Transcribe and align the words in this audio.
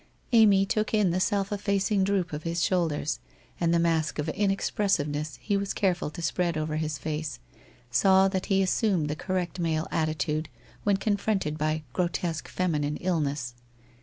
Amy 0.31 0.65
took 0.65 0.95
in 0.95 1.11
the 1.11 1.19
self 1.19 1.51
effacing 1.53 2.03
droop 2.03 2.33
of 2.33 2.41
his 2.41 2.63
shoulders 2.65 3.19
and 3.59 3.71
the 3.71 3.77
mask 3.77 4.17
of 4.17 4.27
inexpressiveness 4.29 5.37
he 5.39 5.55
was 5.55 5.75
careful 5.75 6.09
to 6.09 6.23
spread 6.23 6.57
over 6.57 6.77
his 6.77 6.97
face, 6.97 7.37
saw 7.91 8.27
that 8.27 8.47
he 8.47 8.63
assumed 8.63 9.09
the 9.11 9.15
correct 9.15 9.59
male 9.59 9.87
atti 9.91 10.17
tude 10.17 10.49
when 10.83 10.97
confronted 10.97 11.55
by 11.55 11.83
grotesque 11.93 12.47
feminine 12.47 12.97
illness. 12.97 13.53